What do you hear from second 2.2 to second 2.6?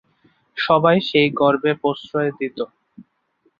দিত।